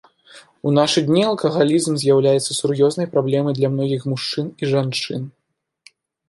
[0.67, 5.21] У нашы дні алкагалізм з'яўляецца сур'ёзнай праблемай для многіх мужчын і жанчын.